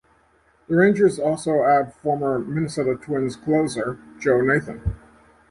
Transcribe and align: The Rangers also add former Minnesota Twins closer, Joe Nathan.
The 0.67 0.75
Rangers 0.77 1.19
also 1.19 1.63
add 1.63 1.93
former 1.93 2.39
Minnesota 2.39 2.95
Twins 2.95 3.35
closer, 3.35 3.99
Joe 4.19 4.41
Nathan. 4.41 4.95